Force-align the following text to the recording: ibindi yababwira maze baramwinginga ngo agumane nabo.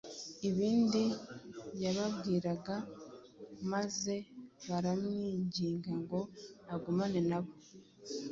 ibindi 0.49 1.03
yababwira 1.83 2.51
maze 3.71 4.15
baramwinginga 4.67 5.91
ngo 6.01 6.19
agumane 6.73 7.19
nabo. 7.29 7.51